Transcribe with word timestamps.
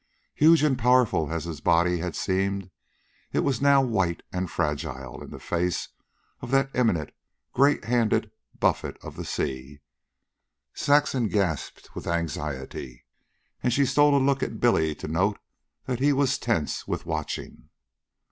Huge 0.33 0.63
and 0.63 0.79
powerful 0.79 1.31
as 1.31 1.43
his 1.45 1.61
body 1.61 1.99
had 1.99 2.15
seemed, 2.15 2.71
it 3.33 3.41
was 3.41 3.61
now 3.61 3.83
white 3.83 4.23
and 4.33 4.49
fragile 4.49 5.21
in 5.21 5.29
the 5.29 5.37
face 5.37 5.89
of 6.41 6.49
that 6.49 6.71
imminent, 6.73 7.11
great 7.53 7.83
handed 7.85 8.31
buffet 8.59 8.97
of 9.03 9.15
the 9.15 9.23
sea. 9.23 9.79
Saxon 10.73 11.27
gasped 11.29 11.93
with 11.93 12.07
anxiety, 12.07 13.05
and 13.61 13.71
she 13.71 13.85
stole 13.85 14.17
a 14.17 14.17
look 14.17 14.41
at 14.41 14.59
Billy 14.59 14.95
to 14.95 15.07
note 15.07 15.37
that 15.85 15.99
he 15.99 16.13
was 16.13 16.39
tense 16.39 16.87
with 16.87 17.05
watching. 17.05 17.69